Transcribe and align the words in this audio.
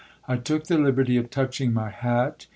I 0.27 0.37
took 0.37 0.63
the 0.63 0.79
liberty 0.79 1.15
of 1.17 1.29
touching 1.29 1.71
myi 1.73 1.91
hat. 1.91 2.47